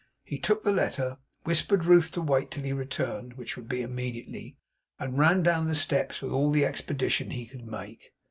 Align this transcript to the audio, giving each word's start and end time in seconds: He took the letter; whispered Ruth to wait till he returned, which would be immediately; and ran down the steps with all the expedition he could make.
He 0.23 0.39
took 0.39 0.63
the 0.63 0.71
letter; 0.71 1.17
whispered 1.43 1.85
Ruth 1.85 2.11
to 2.13 2.23
wait 2.23 2.49
till 2.49 2.63
he 2.63 2.73
returned, 2.73 3.33
which 3.35 3.55
would 3.55 3.69
be 3.69 3.83
immediately; 3.83 4.57
and 4.97 5.15
ran 5.19 5.43
down 5.43 5.67
the 5.67 5.75
steps 5.75 6.23
with 6.23 6.31
all 6.31 6.49
the 6.49 6.65
expedition 6.65 7.29
he 7.29 7.45
could 7.45 7.67
make. 7.67 8.11